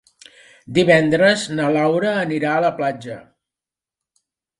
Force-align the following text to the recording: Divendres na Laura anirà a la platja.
Divendres 0.77 1.43
na 1.59 1.67
Laura 1.75 2.13
anirà 2.21 2.53
a 2.55 2.63
la 2.65 2.71
platja. 2.79 3.19